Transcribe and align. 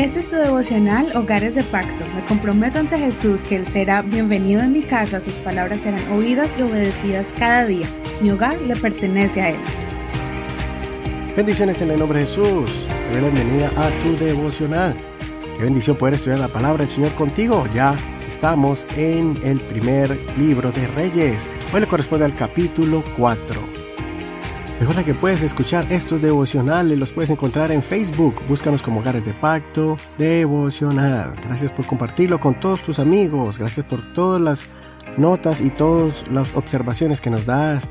Este 0.00 0.20
es 0.20 0.30
tu 0.30 0.36
devocional 0.36 1.14
Hogares 1.14 1.54
de 1.54 1.62
Pacto. 1.62 2.06
Me 2.14 2.24
comprometo 2.24 2.78
ante 2.78 2.96
Jesús 2.96 3.44
que 3.44 3.56
Él 3.56 3.66
será 3.66 4.00
bienvenido 4.00 4.62
en 4.62 4.72
mi 4.72 4.80
casa, 4.80 5.20
sus 5.20 5.36
palabras 5.36 5.82
serán 5.82 6.10
oídas 6.10 6.58
y 6.58 6.62
obedecidas 6.62 7.34
cada 7.38 7.66
día. 7.66 7.86
Mi 8.22 8.30
hogar 8.30 8.58
le 8.62 8.74
pertenece 8.76 9.42
a 9.42 9.50
Él. 9.50 9.60
Bendiciones 11.36 11.82
en 11.82 11.90
el 11.90 11.98
nombre 11.98 12.20
de 12.20 12.24
Jesús. 12.24 12.86
Bienvenida 13.10 13.70
a 13.76 13.90
tu 14.02 14.16
devocional. 14.16 14.96
Qué 15.58 15.64
bendición 15.64 15.98
poder 15.98 16.14
estudiar 16.14 16.40
la 16.40 16.48
palabra 16.48 16.78
del 16.78 16.88
Señor 16.88 17.12
contigo. 17.12 17.66
Ya 17.74 17.94
estamos 18.26 18.86
en 18.96 19.38
el 19.42 19.60
primer 19.60 20.18
libro 20.38 20.72
de 20.72 20.86
Reyes. 20.86 21.46
Hoy 21.74 21.82
le 21.82 21.86
corresponde 21.86 22.24
al 22.24 22.34
capítulo 22.34 23.04
4. 23.18 23.69
Recuerda 24.80 25.04
que 25.04 25.12
puedes 25.12 25.42
escuchar 25.42 25.92
estos 25.92 26.22
devocionales, 26.22 26.98
los 26.98 27.12
puedes 27.12 27.28
encontrar 27.28 27.70
en 27.70 27.82
Facebook. 27.82 28.34
Búscanos 28.48 28.82
como 28.82 29.00
Hogares 29.00 29.26
de 29.26 29.34
Pacto 29.34 29.98
Devocional. 30.16 31.36
Gracias 31.44 31.70
por 31.70 31.84
compartirlo 31.84 32.40
con 32.40 32.58
todos 32.58 32.82
tus 32.82 32.98
amigos. 32.98 33.58
Gracias 33.58 33.84
por 33.84 34.14
todas 34.14 34.40
las 34.40 34.66
notas 35.18 35.60
y 35.60 35.68
todas 35.68 36.26
las 36.30 36.56
observaciones 36.56 37.20
que 37.20 37.28
nos 37.28 37.44
das. 37.44 37.90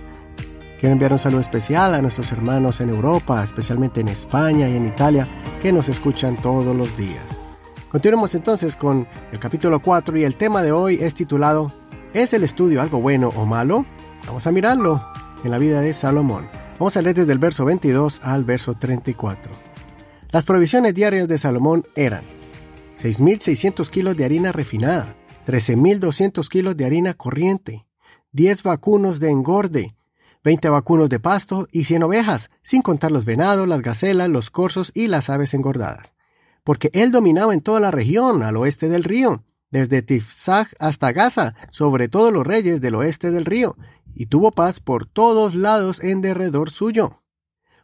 Quiero 0.80 0.94
enviar 0.94 1.14
un 1.14 1.20
saludo 1.20 1.42
especial 1.42 1.94
a 1.94 2.02
nuestros 2.02 2.32
hermanos 2.32 2.82
en 2.82 2.90
Europa, 2.90 3.44
especialmente 3.44 4.02
en 4.02 4.08
España 4.08 4.68
y 4.68 4.76
en 4.76 4.88
Italia, 4.88 5.28
que 5.62 5.72
nos 5.72 5.90
escuchan 5.90 6.38
todos 6.38 6.76
los 6.76 6.98
días. 6.98 7.24
Continuemos 7.92 8.34
entonces 8.34 8.76
con 8.76 9.08
el 9.32 9.38
capítulo 9.38 9.80
4 9.80 10.18
y 10.18 10.24
el 10.24 10.34
tema 10.38 10.64
de 10.64 10.72
hoy 10.72 10.98
es 11.00 11.14
titulado 11.14 11.72
¿Es 12.14 12.34
el 12.34 12.44
estudio 12.44 12.82
algo 12.82 13.00
bueno 13.00 13.30
o 13.36 13.46
malo? 13.46 13.86
Vamos 14.26 14.48
a 14.48 14.52
mirarlo 14.52 15.06
en 15.44 15.52
la 15.52 15.60
vida 15.60 15.82
de 15.82 15.94
Salomón. 15.94 16.59
Vamos 16.80 16.96
a 16.96 17.02
leer 17.02 17.14
desde 17.14 17.34
el 17.34 17.40
verso 17.40 17.66
22 17.66 18.22
al 18.24 18.46
verso 18.46 18.74
34. 18.74 19.52
Las 20.32 20.46
provisiones 20.46 20.96
diarias 20.96 21.28
de 21.28 21.38
Salomón 21.38 21.86
eran 21.94 22.24
6.600 22.98 23.90
kilos 23.90 24.16
de 24.16 24.24
harina 24.24 24.54
refinada, 24.54 25.14
13.200 25.46 26.48
kilos 26.48 26.78
de 26.78 26.86
harina 26.86 27.16
corriente, 27.16 27.86
10 28.32 28.64
vacunos 28.64 29.20
de 29.20 29.30
engorde, 29.30 29.94
20 30.46 30.70
vacunos 30.70 31.10
de 31.10 31.20
pasto 31.20 31.68
y 31.70 31.84
100 31.84 32.04
ovejas, 32.04 32.50
sin 32.62 32.82
contar 32.82 33.12
los 33.12 33.26
venados, 33.26 33.68
las 33.68 33.82
gacelas, 33.82 34.30
los 34.30 34.50
corzos 34.50 34.94
y 34.96 35.10
las 35.10 35.30
aves 35.30 35.54
engordadas. 35.54 36.14
Porque 36.64 36.92
él 36.94 37.12
dominaba 37.12 37.54
en 37.54 37.60
toda 37.60 37.82
la 37.82 37.92
región 37.92 38.42
al 38.42 38.56
oeste 38.56 38.88
del 38.88 39.04
río, 39.04 39.44
desde 39.70 40.02
Tifzag 40.02 40.70
hasta 40.80 41.12
Gaza, 41.12 41.56
sobre 41.72 42.08
todos 42.08 42.32
los 42.32 42.48
reyes 42.48 42.80
del 42.80 42.96
oeste 42.96 43.32
del 43.32 43.44
río, 43.44 43.76
y 44.16 44.28
tuvo 44.28 44.52
paz 44.52 44.80
por 44.80 45.06
todos 45.06 45.56
lados 45.56 46.02
en 46.04 46.22
derredor 46.22 46.72
suyo. 46.72 47.22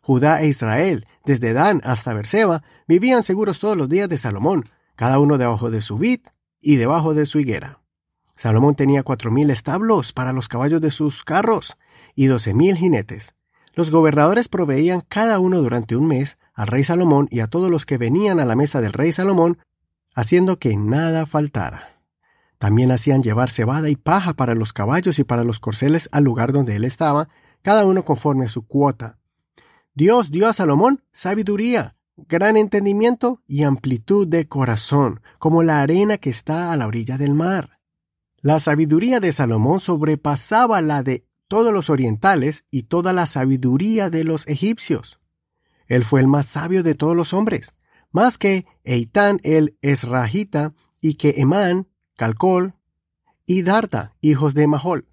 Judá 0.02 0.42
e 0.42 0.48
Israel, 0.48 1.08
desde 1.26 1.54
Dan 1.54 1.82
hasta 1.84 2.14
Berseba, 2.14 2.64
vivían 2.88 3.24
seguros 3.24 3.60
todos 3.60 3.76
los 3.76 3.90
días 3.90 4.08
de 4.08 4.18
Salomón, 4.18 4.66
cada 4.96 5.18
uno 5.20 5.38
debajo 5.38 5.72
de 5.72 5.82
su 5.82 5.98
vid 5.98 6.20
y 6.62 6.76
debajo 6.76 7.14
de 7.14 7.26
su 7.26 7.40
higuera. 7.40 7.82
Salomón 8.36 8.76
tenía 8.76 9.04
cuatro 9.04 9.32
mil 9.32 9.50
establos 9.50 10.14
para 10.14 10.34
los 10.34 10.48
caballos 10.48 10.82
de 10.82 10.92
sus 10.92 11.24
carros 11.24 11.76
y 12.16 12.26
doce 12.26 12.54
mil 12.54 12.76
jinetes. 12.76 13.34
Los 13.74 13.92
gobernadores 13.92 14.48
proveían 14.48 15.02
cada 15.02 15.40
uno 15.40 15.62
durante 15.62 15.96
un 15.96 16.08
mes 16.08 16.38
al 16.54 16.68
rey 16.68 16.84
Salomón 16.84 17.28
y 17.32 17.40
a 17.40 17.48
todos 17.48 17.70
los 17.70 17.86
que 17.86 17.98
venían 17.98 18.40
a 18.40 18.46
la 18.46 18.56
mesa 18.56 18.82
del 18.82 18.94
rey 18.94 19.12
Salomón, 19.12 19.58
haciendo 20.14 20.60
que 20.60 20.78
nada 20.78 21.26
faltara. 21.26 21.95
También 22.58 22.92
hacían 22.92 23.22
llevar 23.22 23.50
cebada 23.50 23.90
y 23.90 23.96
paja 23.96 24.34
para 24.34 24.56
los 24.56 24.74
caballos 24.74 25.20
y 25.20 25.24
para 25.24 25.44
los 25.44 25.60
corceles 25.60 26.10
al 26.12 26.24
lugar 26.24 26.54
donde 26.54 26.76
él 26.76 26.84
estaba, 26.84 27.30
cada 27.62 27.86
uno 27.86 28.06
conforme 28.06 28.46
a 28.46 28.50
su 28.50 28.66
cuota. 28.66 29.18
Dios 29.94 30.32
dio 30.32 30.48
a 30.48 30.54
Salomón 30.54 31.04
sabiduría, 31.12 31.96
gran 32.18 32.58
entendimiento 32.58 33.42
y 33.48 33.64
amplitud 33.64 34.28
de 34.28 34.48
corazón, 34.48 35.22
como 35.40 35.64
la 35.64 35.82
arena 35.82 36.18
que 36.18 36.30
está 36.30 36.72
a 36.72 36.78
la 36.78 36.88
orilla 36.88 37.18
del 37.18 37.34
mar. 37.34 37.80
La 38.40 38.60
sabiduría 38.60 39.20
de 39.20 39.32
Salomón 39.32 39.80
sobrepasaba 39.80 40.82
la 40.82 41.02
de 41.04 41.26
todos 41.48 41.74
los 41.74 41.90
orientales 41.90 42.64
y 42.72 42.84
toda 42.84 43.14
la 43.14 43.26
sabiduría 43.26 44.10
de 44.10 44.24
los 44.24 44.48
egipcios. 44.48 45.20
Él 45.88 46.04
fue 46.04 46.22
el 46.22 46.28
más 46.28 46.48
sabio 46.48 46.84
de 46.84 46.96
todos 46.96 47.16
los 47.16 47.34
hombres, 47.34 47.74
más 48.12 48.38
que 48.38 48.66
Eitán 48.84 49.40
el 49.44 49.78
Esrahita 49.82 50.74
y 51.02 51.16
que 51.16 51.36
Emán 51.38 51.88
Calcol 52.16 52.76
y 53.46 53.62
Darda, 53.64 54.16
hijos 54.22 54.54
de 54.54 54.68
Mahol. 54.68 55.06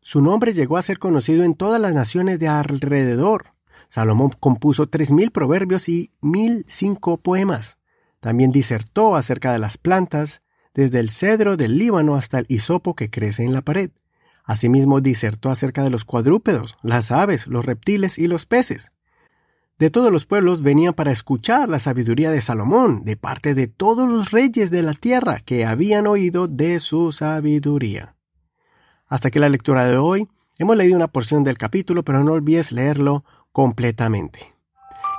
Su 0.00 0.22
nombre 0.22 0.54
llegó 0.54 0.78
a 0.78 0.82
ser 0.82 0.98
conocido 0.98 1.44
en 1.44 1.54
todas 1.54 1.80
las 1.80 1.92
naciones 1.92 2.38
de 2.38 2.48
alrededor. 2.48 3.50
Salomón 3.88 4.30
compuso 4.40 4.88
tres 4.88 5.10
mil 5.10 5.30
proverbios 5.30 5.88
y 5.88 6.10
mil 6.20 6.64
cinco 6.66 7.18
poemas. 7.18 7.78
También 8.20 8.52
disertó 8.52 9.16
acerca 9.16 9.52
de 9.52 9.58
las 9.58 9.76
plantas, 9.76 10.42
desde 10.74 11.00
el 11.00 11.10
cedro 11.10 11.56
del 11.56 11.78
Líbano 11.78 12.16
hasta 12.16 12.38
el 12.38 12.46
hisopo 12.48 12.94
que 12.94 13.10
crece 13.10 13.44
en 13.44 13.52
la 13.52 13.62
pared. 13.62 13.90
Asimismo 14.44 15.00
disertó 15.00 15.50
acerca 15.50 15.82
de 15.82 15.90
los 15.90 16.04
cuadrúpedos, 16.04 16.76
las 16.82 17.10
aves, 17.10 17.46
los 17.46 17.66
reptiles 17.66 18.18
y 18.18 18.28
los 18.28 18.46
peces 18.46 18.92
de 19.78 19.90
todos 19.90 20.10
los 20.10 20.24
pueblos 20.24 20.62
venían 20.62 20.94
para 20.94 21.12
escuchar 21.12 21.68
la 21.68 21.78
sabiduría 21.78 22.30
de 22.30 22.40
Salomón, 22.40 23.04
de 23.04 23.16
parte 23.16 23.54
de 23.54 23.68
todos 23.68 24.08
los 24.08 24.30
reyes 24.30 24.70
de 24.70 24.82
la 24.82 24.94
tierra 24.94 25.40
que 25.44 25.66
habían 25.66 26.06
oído 26.06 26.48
de 26.48 26.80
su 26.80 27.12
sabiduría. 27.12 28.16
Hasta 29.06 29.30
que 29.30 29.38
la 29.38 29.50
lectura 29.50 29.84
de 29.84 29.98
hoy, 29.98 30.28
hemos 30.58 30.76
leído 30.76 30.96
una 30.96 31.08
porción 31.08 31.44
del 31.44 31.58
capítulo, 31.58 32.04
pero 32.04 32.24
no 32.24 32.32
olvides 32.32 32.72
leerlo 32.72 33.24
completamente. 33.52 34.54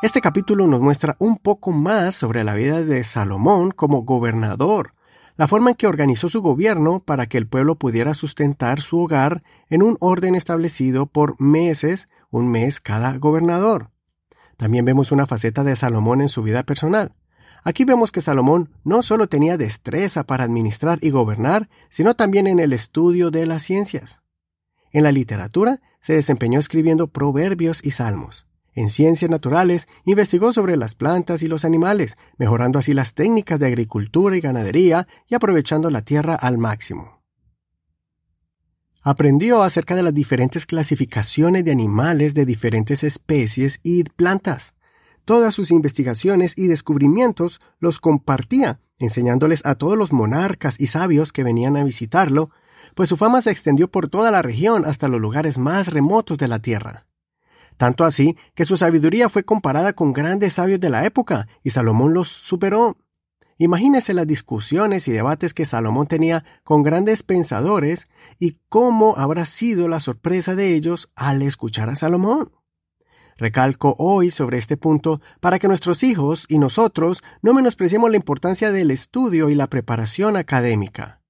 Este 0.01 0.21
capítulo 0.21 0.65
nos 0.65 0.81
muestra 0.81 1.15
un 1.19 1.37
poco 1.37 1.71
más 1.71 2.15
sobre 2.15 2.43
la 2.43 2.55
vida 2.55 2.83
de 2.83 3.03
Salomón 3.03 3.71
como 3.71 4.03
gobernador, 4.03 4.91
la 5.35 5.47
forma 5.47 5.71
en 5.71 5.75
que 5.75 5.85
organizó 5.85 6.29
su 6.29 6.41
gobierno 6.41 6.99
para 6.99 7.27
que 7.27 7.37
el 7.37 7.47
pueblo 7.47 7.75
pudiera 7.75 8.15
sustentar 8.15 8.81
su 8.81 8.99
hogar 8.99 9.39
en 9.69 9.83
un 9.83 9.97
orden 9.99 10.33
establecido 10.33 11.05
por 11.05 11.39
meses, 11.39 12.07
un 12.31 12.49
mes 12.49 12.79
cada 12.79 13.15
gobernador. 13.19 13.91
También 14.57 14.85
vemos 14.85 15.11
una 15.11 15.27
faceta 15.27 15.63
de 15.63 15.75
Salomón 15.75 16.21
en 16.21 16.29
su 16.29 16.43
vida 16.43 16.63
personal. 16.63 17.13
Aquí 17.63 17.85
vemos 17.85 18.11
que 18.11 18.21
Salomón 18.21 18.71
no 18.83 19.03
solo 19.03 19.27
tenía 19.27 19.57
destreza 19.57 20.23
para 20.23 20.43
administrar 20.43 20.99
y 21.01 21.09
gobernar, 21.09 21.69
sino 21.89 22.15
también 22.15 22.47
en 22.47 22.59
el 22.59 22.73
estudio 22.73 23.31
de 23.31 23.45
las 23.45 23.63
ciencias. 23.63 24.21
En 24.91 25.03
la 25.03 25.11
literatura 25.11 25.79
se 25.99 26.13
desempeñó 26.13 26.59
escribiendo 26.59 27.07
proverbios 27.07 27.83
y 27.83 27.91
salmos. 27.91 28.47
En 28.73 28.89
ciencias 28.89 29.29
naturales 29.29 29.87
investigó 30.05 30.53
sobre 30.53 30.77
las 30.77 30.95
plantas 30.95 31.41
y 31.43 31.47
los 31.47 31.65
animales, 31.65 32.15
mejorando 32.37 32.79
así 32.79 32.93
las 32.93 33.15
técnicas 33.15 33.59
de 33.59 33.65
agricultura 33.65 34.37
y 34.37 34.41
ganadería 34.41 35.07
y 35.27 35.35
aprovechando 35.35 35.89
la 35.89 36.03
tierra 36.03 36.35
al 36.35 36.57
máximo. 36.57 37.11
Aprendió 39.01 39.63
acerca 39.63 39.95
de 39.95 40.03
las 40.03 40.13
diferentes 40.13 40.65
clasificaciones 40.65 41.63
de 41.63 41.71
animales 41.71 42.33
de 42.33 42.45
diferentes 42.45 43.03
especies 43.03 43.79
y 43.83 44.03
plantas. 44.03 44.73
Todas 45.25 45.53
sus 45.53 45.71
investigaciones 45.71 46.53
y 46.57 46.67
descubrimientos 46.67 47.59
los 47.79 47.99
compartía, 47.99 48.79
enseñándoles 48.99 49.65
a 49.65 49.75
todos 49.75 49.97
los 49.97 50.13
monarcas 50.13 50.79
y 50.79 50.87
sabios 50.87 51.31
que 51.31 51.43
venían 51.43 51.77
a 51.77 51.83
visitarlo, 51.83 52.49
pues 52.95 53.09
su 53.09 53.17
fama 53.17 53.41
se 53.41 53.51
extendió 53.51 53.89
por 53.89 54.09
toda 54.09 54.31
la 54.31 54.41
región 54.41 54.85
hasta 54.85 55.07
los 55.07 55.21
lugares 55.21 55.57
más 55.57 55.87
remotos 55.87 56.37
de 56.37 56.47
la 56.47 56.59
tierra. 56.59 57.05
Tanto 57.77 58.05
así 58.05 58.35
que 58.55 58.65
su 58.65 58.75
sabiduría 58.75 59.29
fue 59.29 59.43
comparada 59.43 59.93
con 59.93 60.13
grandes 60.13 60.53
sabios 60.53 60.79
de 60.79 60.89
la 60.89 61.05
época, 61.05 61.47
y 61.63 61.69
Salomón 61.69 62.13
los 62.13 62.27
superó. 62.27 62.95
Imagínese 63.59 64.13
las 64.13 64.27
discusiones 64.27 65.07
y 65.07 65.11
debates 65.11 65.55
que 65.55 65.65
Salomón 65.65 66.07
tenía 66.07 66.43
con 66.63 66.83
grandes 66.83 67.23
pensadores 67.23 68.05
y 68.37 68.59
cómo 68.69 69.15
habrá 69.17 69.45
sido 69.45 69.87
la 69.87 69.99
sorpresa 69.99 70.53
de 70.53 70.75
ellos 70.75 71.09
al 71.15 71.41
escuchar 71.41 71.89
a 71.89 71.95
Salomón. 71.95 72.51
Recalco 73.35 73.95
hoy 73.97 74.31
sobre 74.31 74.57
este 74.59 74.77
punto 74.77 75.21
para 75.39 75.57
que 75.57 75.67
nuestros 75.67 76.03
hijos 76.03 76.45
y 76.47 76.59
nosotros 76.59 77.21
no 77.41 77.53
menospreciemos 77.53 78.09
la 78.11 78.17
importancia 78.17 78.71
del 78.71 78.91
estudio 78.91 79.49
y 79.49 79.55
la 79.55 79.67
preparación 79.67 80.37
académica. 80.37 81.21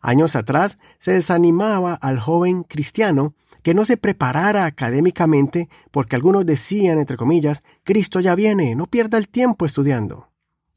Años 0.00 0.36
atrás 0.36 0.78
se 0.98 1.12
desanimaba 1.12 1.94
al 1.94 2.18
joven 2.18 2.62
cristiano 2.64 3.34
que 3.62 3.74
no 3.74 3.84
se 3.84 3.96
preparara 3.96 4.64
académicamente 4.64 5.68
porque 5.90 6.14
algunos 6.14 6.46
decían, 6.46 6.98
entre 6.98 7.16
comillas, 7.16 7.62
Cristo 7.84 8.20
ya 8.20 8.34
viene, 8.34 8.74
no 8.74 8.86
pierda 8.86 9.18
el 9.18 9.28
tiempo 9.28 9.66
estudiando. 9.66 10.30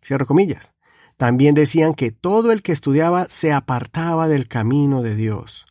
Cierro 0.04 0.26
comillas. 0.26 0.74
También 1.20 1.54
decían 1.54 1.96
que 1.96 2.12
todo 2.12 2.54
el 2.54 2.62
que 2.62 2.72
estudiaba 2.72 3.26
se 3.28 3.52
apartaba 3.52 4.30
del 4.30 4.48
camino 4.48 5.02
de 5.02 5.18
Dios. 5.18 5.66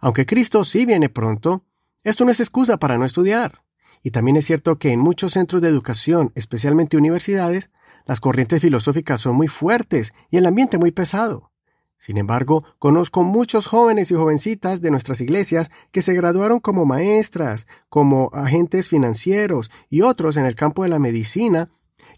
Aunque 0.00 0.26
Cristo 0.26 0.64
sí 0.64 0.86
viene 0.86 1.08
pronto, 1.08 1.64
esto 2.02 2.24
no 2.24 2.32
es 2.32 2.40
excusa 2.40 2.78
para 2.78 2.98
no 2.98 3.04
estudiar. 3.04 3.60
Y 4.02 4.10
también 4.10 4.36
es 4.36 4.46
cierto 4.46 4.80
que 4.80 4.90
en 4.90 4.98
muchos 4.98 5.34
centros 5.34 5.62
de 5.62 5.68
educación, 5.68 6.32
especialmente 6.34 6.96
universidades, 6.96 7.70
las 8.06 8.18
corrientes 8.18 8.60
filosóficas 8.60 9.20
son 9.20 9.36
muy 9.36 9.46
fuertes 9.46 10.14
y 10.30 10.38
el 10.38 10.46
ambiente 10.46 10.78
muy 10.78 10.90
pesado. 10.90 11.52
Sin 11.96 12.16
embargo, 12.16 12.64
conozco 12.80 13.22
muchos 13.22 13.68
jóvenes 13.68 14.10
y 14.10 14.16
jovencitas 14.16 14.80
de 14.80 14.90
nuestras 14.90 15.20
iglesias 15.20 15.70
que 15.92 16.02
se 16.02 16.12
graduaron 16.12 16.58
como 16.58 16.86
maestras, 16.86 17.68
como 17.88 18.30
agentes 18.32 18.88
financieros 18.88 19.70
y 19.88 20.00
otros 20.00 20.36
en 20.36 20.44
el 20.44 20.56
campo 20.56 20.82
de 20.82 20.88
la 20.88 20.98
medicina 20.98 21.68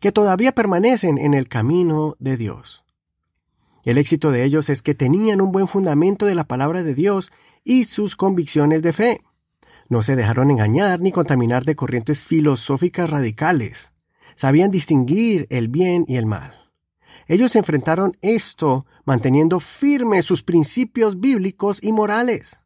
que 0.00 0.12
todavía 0.12 0.52
permanecen 0.52 1.18
en 1.18 1.34
el 1.34 1.48
camino 1.48 2.16
de 2.18 2.36
Dios. 2.36 2.84
El 3.84 3.98
éxito 3.98 4.30
de 4.30 4.44
ellos 4.44 4.70
es 4.70 4.82
que 4.82 4.94
tenían 4.94 5.40
un 5.40 5.52
buen 5.52 5.68
fundamento 5.68 6.26
de 6.26 6.34
la 6.34 6.44
palabra 6.44 6.82
de 6.82 6.94
Dios 6.94 7.30
y 7.64 7.84
sus 7.84 8.16
convicciones 8.16 8.82
de 8.82 8.92
fe. 8.92 9.20
No 9.88 10.02
se 10.02 10.16
dejaron 10.16 10.50
engañar 10.50 11.00
ni 11.00 11.12
contaminar 11.12 11.64
de 11.64 11.76
corrientes 11.76 12.24
filosóficas 12.24 13.10
radicales. 13.10 13.92
Sabían 14.34 14.70
distinguir 14.70 15.46
el 15.50 15.68
bien 15.68 16.04
y 16.08 16.16
el 16.16 16.26
mal. 16.26 16.54
Ellos 17.28 17.56
enfrentaron 17.56 18.12
esto 18.22 18.86
manteniendo 19.04 19.60
firmes 19.60 20.24
sus 20.24 20.42
principios 20.42 21.20
bíblicos 21.20 21.78
y 21.82 21.92
morales. 21.92 22.63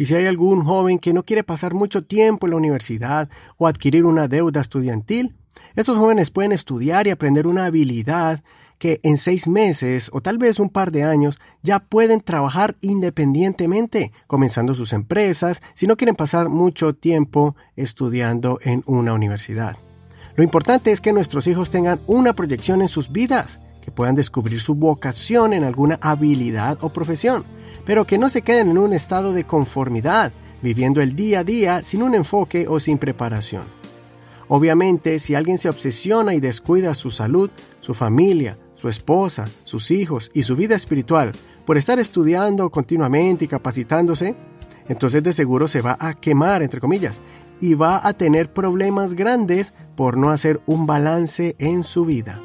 Y 0.00 0.06
si 0.06 0.14
hay 0.14 0.24
algún 0.24 0.64
joven 0.64 0.98
que 0.98 1.12
no 1.12 1.26
quiere 1.26 1.44
pasar 1.44 1.74
mucho 1.74 2.02
tiempo 2.02 2.46
en 2.46 2.52
la 2.52 2.56
universidad 2.56 3.28
o 3.58 3.66
adquirir 3.66 4.06
una 4.06 4.28
deuda 4.28 4.62
estudiantil, 4.62 5.36
estos 5.76 5.98
jóvenes 5.98 6.30
pueden 6.30 6.52
estudiar 6.52 7.06
y 7.06 7.10
aprender 7.10 7.46
una 7.46 7.66
habilidad 7.66 8.42
que 8.78 9.00
en 9.02 9.18
seis 9.18 9.46
meses 9.46 10.08
o 10.14 10.22
tal 10.22 10.38
vez 10.38 10.58
un 10.58 10.70
par 10.70 10.90
de 10.90 11.04
años 11.04 11.38
ya 11.62 11.80
pueden 11.80 12.22
trabajar 12.22 12.76
independientemente, 12.80 14.10
comenzando 14.26 14.74
sus 14.74 14.94
empresas, 14.94 15.60
si 15.74 15.86
no 15.86 15.98
quieren 15.98 16.16
pasar 16.16 16.48
mucho 16.48 16.94
tiempo 16.94 17.54
estudiando 17.76 18.58
en 18.62 18.82
una 18.86 19.12
universidad. 19.12 19.76
Lo 20.34 20.42
importante 20.42 20.92
es 20.92 21.02
que 21.02 21.12
nuestros 21.12 21.46
hijos 21.46 21.68
tengan 21.68 22.00
una 22.06 22.32
proyección 22.32 22.80
en 22.80 22.88
sus 22.88 23.12
vidas, 23.12 23.60
que 23.82 23.90
puedan 23.90 24.14
descubrir 24.14 24.60
su 24.60 24.76
vocación 24.76 25.52
en 25.52 25.62
alguna 25.62 25.98
habilidad 26.00 26.78
o 26.80 26.88
profesión, 26.88 27.44
pero 27.90 28.06
que 28.06 28.18
no 28.18 28.30
se 28.30 28.42
queden 28.42 28.70
en 28.70 28.78
un 28.78 28.92
estado 28.92 29.32
de 29.32 29.42
conformidad, 29.42 30.32
viviendo 30.62 31.00
el 31.00 31.16
día 31.16 31.40
a 31.40 31.44
día 31.44 31.82
sin 31.82 32.04
un 32.04 32.14
enfoque 32.14 32.68
o 32.68 32.78
sin 32.78 32.98
preparación. 32.98 33.64
Obviamente, 34.46 35.18
si 35.18 35.34
alguien 35.34 35.58
se 35.58 35.68
obsesiona 35.68 36.32
y 36.34 36.38
descuida 36.38 36.94
su 36.94 37.10
salud, 37.10 37.50
su 37.80 37.92
familia, 37.92 38.56
su 38.76 38.88
esposa, 38.88 39.44
sus 39.64 39.90
hijos 39.90 40.30
y 40.32 40.44
su 40.44 40.54
vida 40.54 40.76
espiritual 40.76 41.32
por 41.66 41.78
estar 41.78 41.98
estudiando 41.98 42.70
continuamente 42.70 43.46
y 43.46 43.48
capacitándose, 43.48 44.36
entonces 44.88 45.24
de 45.24 45.32
seguro 45.32 45.66
se 45.66 45.82
va 45.82 45.96
a 45.98 46.14
quemar, 46.14 46.62
entre 46.62 46.78
comillas, 46.78 47.20
y 47.60 47.74
va 47.74 48.06
a 48.06 48.12
tener 48.12 48.52
problemas 48.52 49.14
grandes 49.14 49.72
por 49.96 50.16
no 50.16 50.30
hacer 50.30 50.60
un 50.66 50.86
balance 50.86 51.56
en 51.58 51.82
su 51.82 52.04
vida. 52.04 52.40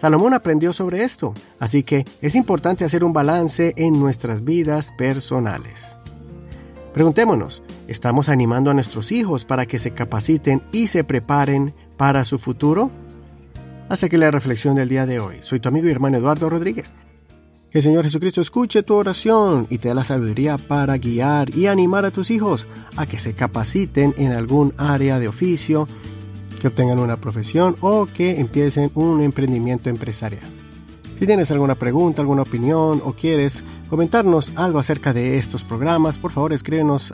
Salomón 0.00 0.32
aprendió 0.32 0.72
sobre 0.72 1.04
esto, 1.04 1.34
así 1.58 1.82
que 1.82 2.06
es 2.22 2.34
importante 2.34 2.86
hacer 2.86 3.04
un 3.04 3.12
balance 3.12 3.74
en 3.76 4.00
nuestras 4.00 4.44
vidas 4.44 4.92
personales. 4.96 5.94
Preguntémonos, 6.94 7.62
¿estamos 7.86 8.30
animando 8.30 8.70
a 8.70 8.74
nuestros 8.74 9.12
hijos 9.12 9.44
para 9.44 9.66
que 9.66 9.78
se 9.78 9.90
capaciten 9.90 10.62
y 10.72 10.88
se 10.88 11.04
preparen 11.04 11.74
para 11.98 12.24
su 12.24 12.38
futuro? 12.38 12.88
Hasta 13.90 14.08
que 14.08 14.16
la 14.16 14.30
reflexión 14.30 14.76
del 14.76 14.88
día 14.88 15.04
de 15.04 15.20
hoy. 15.20 15.36
Soy 15.42 15.60
tu 15.60 15.68
amigo 15.68 15.86
y 15.86 15.90
hermano 15.90 16.16
Eduardo 16.16 16.48
Rodríguez. 16.48 16.94
Que 17.70 17.80
el 17.80 17.84
Señor 17.84 18.04
Jesucristo 18.04 18.40
escuche 18.40 18.82
tu 18.82 18.94
oración 18.94 19.66
y 19.68 19.76
te 19.76 19.88
dé 19.88 19.94
la 19.94 20.04
sabiduría 20.04 20.56
para 20.56 20.96
guiar 20.96 21.54
y 21.54 21.66
animar 21.66 22.06
a 22.06 22.10
tus 22.10 22.30
hijos 22.30 22.66
a 22.96 23.04
que 23.04 23.18
se 23.18 23.34
capaciten 23.34 24.14
en 24.16 24.32
algún 24.32 24.72
área 24.78 25.18
de 25.18 25.28
oficio, 25.28 25.86
que 26.60 26.68
obtengan 26.68 27.00
una 27.00 27.16
profesión 27.16 27.74
o 27.80 28.06
que 28.06 28.38
empiecen 28.38 28.92
un 28.94 29.20
emprendimiento 29.22 29.90
empresarial. 29.90 30.44
Si 31.18 31.26
tienes 31.26 31.50
alguna 31.50 31.74
pregunta, 31.74 32.22
alguna 32.22 32.42
opinión 32.42 33.02
o 33.04 33.12
quieres 33.12 33.64
comentarnos 33.88 34.52
algo 34.56 34.78
acerca 34.78 35.12
de 35.12 35.38
estos 35.38 35.64
programas, 35.64 36.16
por 36.16 36.30
favor 36.32 36.52
escríbenos 36.52 37.12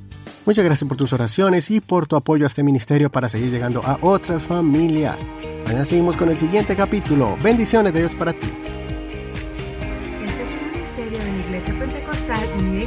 Muchas 0.46 0.64
gracias 0.64 0.88
por 0.88 0.98
tus 0.98 1.12
oraciones 1.14 1.72
y 1.72 1.82
por 1.82 2.06
tu 2.06 2.16
apoyo 2.16 2.46
a 2.46 2.48
este 2.48 2.62
ministerio 2.62 3.12
para 3.12 3.30
seguir 3.30 3.50
llegando 3.50 3.82
a 3.84 3.98
otras 4.02 4.44
familias. 4.44 5.18
Mañana 5.70 5.86
seguimos 5.86 6.18
con 6.18 6.30
el 6.30 6.38
siguiente 6.40 6.76
capítulo. 6.76 7.38
Bendiciones 7.44 7.94
de 7.94 8.00
Dios 8.00 8.16
para 8.16 8.34
ti. 8.34 8.48
Este 10.26 10.42
es 10.42 10.50
un 10.50 10.72
ministerio 10.72 11.20
de 11.20 11.32
la 11.32 11.46
Iglesia 11.46 11.76
Pentecostal 11.78 12.50
Unida 12.58 12.86